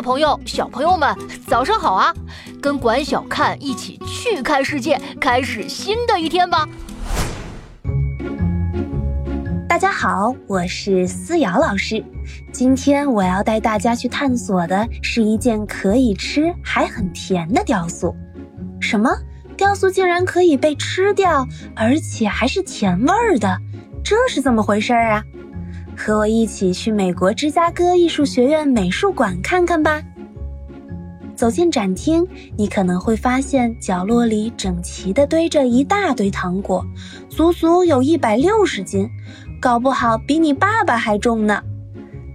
[0.00, 1.14] 朋友、小朋友们，
[1.46, 2.14] 早上好啊！
[2.60, 6.66] 跟管小看一起去看世界，开始新的一天吧。
[9.68, 12.04] 大家好，我是思瑶老师。
[12.52, 18.14] 今天我要带大家去探索的是一件可以吃还很甜的雕塑。
[18.80, 19.10] 什么？
[19.56, 23.58] 雕塑竟然可以被吃掉，而且还是甜味儿的？
[24.02, 25.22] 这是怎么回事儿啊？
[25.96, 30.02] 和我一起去美国芝加哥艺术学院美术馆看看吧。
[31.34, 32.26] 走进展厅，
[32.56, 36.84] 你可能会发现角落里整齐地堆着一大堆糖果，
[37.30, 39.08] 足足有一百六十斤，
[39.58, 41.62] 搞不好比你爸爸还重呢。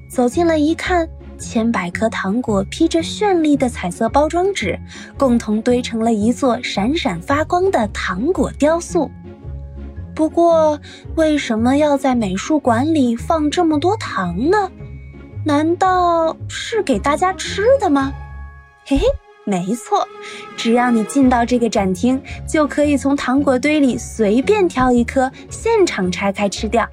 [0.10, 4.80] 走近了一看，千百颗糖果披着绚丽的彩色包装纸，
[5.18, 9.12] 共同堆成了一座闪闪发光的糖果雕塑。
[10.16, 10.80] 不过，
[11.16, 14.72] 为什么要在美术馆里放这么多糖呢？
[15.44, 18.14] 难道是给大家吃的吗？
[18.86, 19.04] 嘿嘿，
[19.43, 20.08] 没错，
[20.55, 26.90] 只要你进到这个展厅，就可以从糖果堆里随便挑一颗，现场拆开吃掉。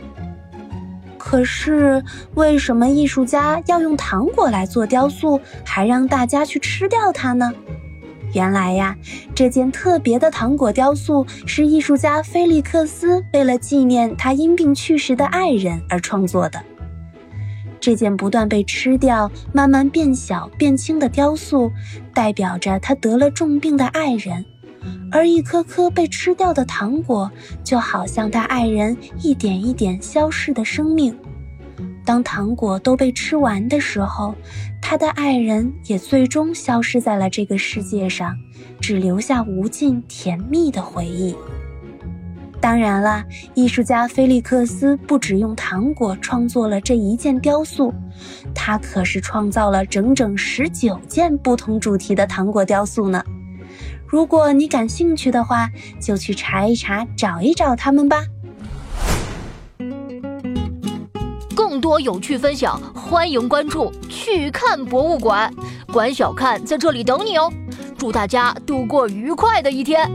[1.16, 2.02] 可是，
[2.34, 7.52] 为什么艺术家要用糖果来做雕塑，还让大家去吃掉它呢？
[8.32, 8.96] 原来呀，
[9.34, 16.62] 这件特别的糖果雕塑是艺术家菲利克斯为了纪念他因病去世的爱人而创作的。
[17.78, 21.70] 这件不断被吃掉、慢慢变小变轻的雕塑，
[22.14, 24.44] 代表着他得了重病的爱人，
[25.10, 27.30] 而一颗颗被吃掉的糖果，
[27.64, 31.14] 就好像他爱人一点一点消逝的生命。
[32.04, 34.34] 当糖果都被吃完的时候，
[34.92, 38.36] 他的爱人也最终消失在了这个世界上，
[38.78, 41.34] 只留下无尽甜蜜的回忆。
[42.60, 47.90] 当然啦，艺术家菲利克斯不只用糖果创作了这一件雕塑，
[48.54, 53.24] 他可是创造了整整十九件不同主题的糖果雕塑呢。
[54.06, 55.70] 如果你感兴趣的话，
[56.02, 58.22] 就去查一查，找一找他们吧。
[61.72, 65.50] 更多有趣分享，欢迎关注“去看博物馆”，
[65.90, 67.50] 管小看在这里等你哦。
[67.96, 70.06] 祝大家度过愉快的一天！